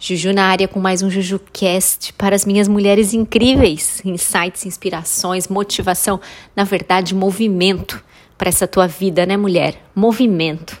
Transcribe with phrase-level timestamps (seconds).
[0.00, 4.00] Juju na área com mais um JujuCast para as minhas mulheres incríveis.
[4.04, 6.20] Insights, inspirações, motivação,
[6.54, 8.00] na verdade, movimento
[8.38, 9.82] para essa tua vida, né, mulher?
[9.96, 10.80] Movimento.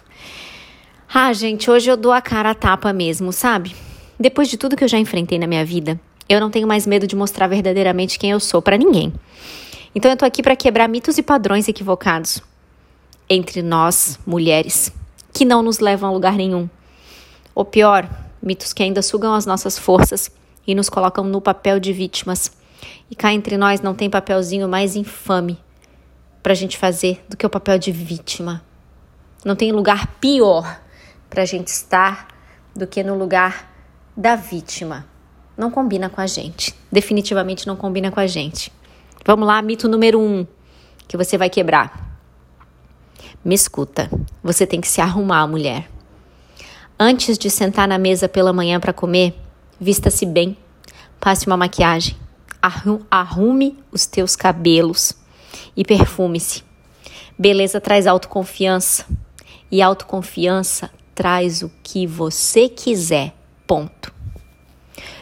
[1.12, 3.74] Ah, gente, hoje eu dou a cara a tapa mesmo, sabe?
[4.20, 5.98] Depois de tudo que eu já enfrentei na minha vida,
[6.28, 9.12] eu não tenho mais medo de mostrar verdadeiramente quem eu sou para ninguém.
[9.96, 12.40] Então eu tô aqui para quebrar mitos e padrões equivocados
[13.28, 14.92] entre nós, mulheres,
[15.32, 16.68] que não nos levam a lugar nenhum.
[17.52, 18.08] Ou pior,
[18.42, 20.30] mitos que ainda sugam as nossas forças
[20.66, 22.52] e nos colocam no papel de vítimas.
[23.10, 25.58] E cá entre nós não tem papelzinho mais infame
[26.42, 28.62] para a gente fazer do que o papel de vítima.
[29.44, 30.80] Não tem lugar pior
[31.28, 32.28] para a gente estar
[32.74, 33.72] do que no lugar
[34.16, 35.06] da vítima.
[35.56, 36.74] Não combina com a gente.
[36.90, 38.72] Definitivamente não combina com a gente.
[39.24, 40.46] Vamos lá, mito número um
[41.06, 42.18] que você vai quebrar.
[43.44, 44.10] Me escuta,
[44.42, 45.88] você tem que se arrumar, mulher.
[47.00, 49.32] Antes de sentar na mesa pela manhã para comer,
[49.80, 50.56] vista-se bem,
[51.20, 52.16] passe uma maquiagem,
[53.08, 55.14] arrume os teus cabelos
[55.76, 56.64] e perfume-se.
[57.38, 59.06] Beleza traz autoconfiança
[59.70, 63.32] e autoconfiança traz o que você quiser.
[63.64, 64.12] Ponto.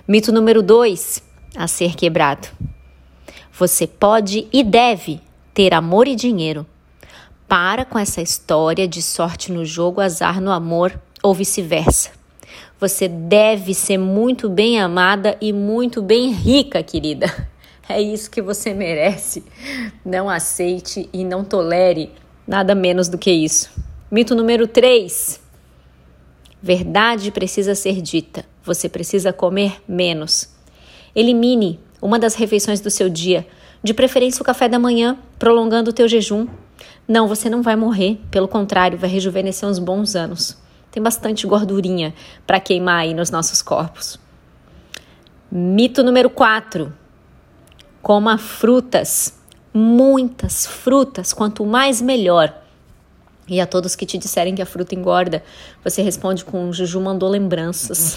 [0.08, 1.22] Mito número dois
[1.54, 2.48] a ser quebrado.
[3.52, 5.20] Você pode e deve
[5.52, 6.64] ter amor e dinheiro.
[7.46, 12.10] Para com essa história de sorte no jogo, azar no amor ou vice-versa.
[12.78, 17.26] Você deve ser muito bem amada e muito bem rica, querida.
[17.88, 19.44] É isso que você merece.
[20.04, 22.10] Não aceite e não tolere
[22.44, 23.70] nada menos do que isso.
[24.10, 25.40] Mito número 3.
[26.60, 28.44] Verdade precisa ser dita.
[28.64, 30.52] Você precisa comer menos.
[31.14, 33.46] Elimine uma das refeições do seu dia,
[33.84, 36.48] de preferência o café da manhã, prolongando o teu jejum.
[37.06, 40.65] Não, você não vai morrer, pelo contrário, vai rejuvenescer uns bons anos.
[40.96, 42.14] Tem bastante gordurinha
[42.46, 44.18] para queimar aí nos nossos corpos.
[45.52, 46.90] Mito número 4.
[48.00, 49.38] Coma frutas,
[49.74, 52.50] muitas frutas, quanto mais melhor.
[53.46, 55.44] E a todos que te disserem que a fruta engorda,
[55.84, 58.16] você responde com Juju mandou lembranças.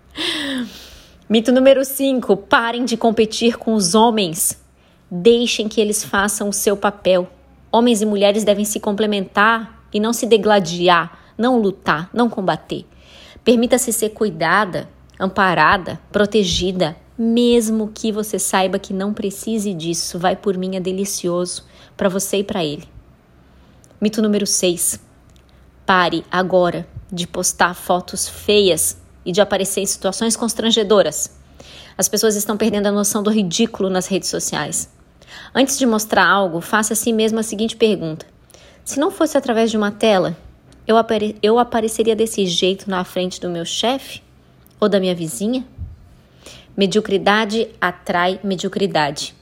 [1.28, 2.38] Mito número 5.
[2.38, 4.58] Parem de competir com os homens.
[5.10, 7.28] Deixem que eles façam o seu papel.
[7.70, 12.84] Homens e mulheres devem se complementar e não se degladiar não lutar, não combater.
[13.42, 14.86] Permita-se ser cuidada,
[15.18, 20.18] amparada, protegida, mesmo que você saiba que não precise disso.
[20.18, 21.64] Vai por mim, é delicioso
[21.96, 22.86] para você e para ele.
[23.98, 25.00] Mito número 6.
[25.86, 31.38] Pare agora de postar fotos feias e de aparecer em situações constrangedoras.
[31.96, 34.90] As pessoas estão perdendo a noção do ridículo nas redes sociais.
[35.54, 38.26] Antes de mostrar algo, faça a si mesmo a seguinte pergunta:
[38.84, 40.36] Se não fosse através de uma tela,
[40.86, 44.22] eu, apare eu apareceria desse jeito na frente do meu chefe
[44.80, 45.66] ou da minha vizinha?
[46.76, 49.34] Mediocridade atrai mediocridade.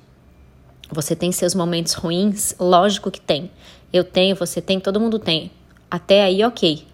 [0.91, 2.55] Você tem seus momentos ruins?
[2.59, 3.51] Lógico que tem.
[3.93, 5.51] Eu tenho, você tem, todo mundo tem.
[5.91, 6.87] Até aí, ok.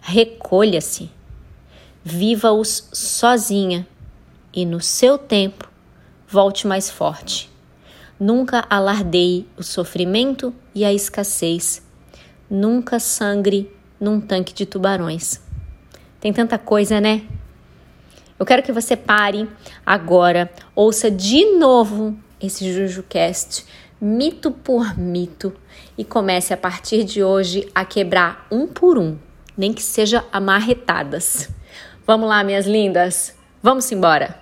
[0.00, 1.10] Recolha-se.
[2.04, 3.86] Viva-os sozinha
[4.52, 5.70] e no seu tempo
[6.28, 7.48] volte mais forte.
[8.18, 11.82] Nunca alardeie o sofrimento e a escassez
[12.52, 15.40] nunca sangre num tanque de tubarões.
[16.20, 17.22] Tem tanta coisa, né?
[18.38, 19.48] Eu quero que você pare
[19.86, 23.64] agora, ouça de novo esse JujuCast,
[23.98, 25.54] mito por mito,
[25.96, 29.16] e comece a partir de hoje a quebrar um por um,
[29.56, 31.48] nem que seja amarretadas.
[32.06, 33.34] Vamos lá, minhas lindas?
[33.62, 34.41] Vamos embora!